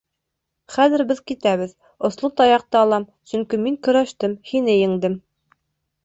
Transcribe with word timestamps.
Хәҙер 0.75 1.01
беҙ 1.09 1.19
китәбеҙ, 1.31 1.75
осло 2.09 2.31
таяҡты 2.41 2.79
алам, 2.79 3.05
сөнки 3.33 3.59
мин 3.67 3.77
көрәштем, 3.89 4.33
һине 4.53 4.75
еңдем. 4.79 5.19